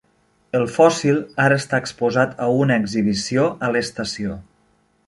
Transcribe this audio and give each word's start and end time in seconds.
El 0.59 0.63
fòssil 0.77 1.19
ara 1.45 1.59
està 1.63 1.81
exposat 1.83 2.35
a 2.47 2.49
una 2.63 2.79
exhibició 2.85 3.47
a 3.69 3.73
l'estació. 3.77 4.43